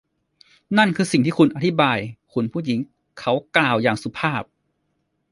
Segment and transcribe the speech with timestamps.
[0.77, 1.97] นั่นคือสิ่งที่คุณได้อธิบาย
[2.33, 2.79] คุณผู้หญิง
[3.19, 4.43] เขากล่าวอย่างสุภาพ